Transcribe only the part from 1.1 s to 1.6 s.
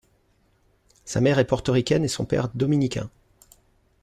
mère est